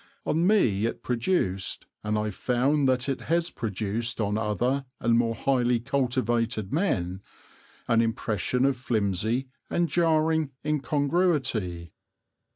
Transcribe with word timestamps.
On 0.25 0.47
me 0.47 0.87
it 0.87 1.03
produced, 1.03 1.85
and 2.03 2.17
I 2.17 2.31
found 2.31 2.89
that 2.89 3.07
it 3.07 3.21
has 3.29 3.51
produced 3.51 4.19
on 4.19 4.35
other 4.35 4.85
and 4.99 5.15
more 5.15 5.35
highly 5.35 5.79
cultivated 5.79 6.73
men, 6.73 7.21
an 7.87 8.01
impression 8.01 8.65
of 8.65 8.75
flimsy 8.75 9.49
and 9.69 9.87
jarring 9.87 10.53
incongruity. 10.65 11.93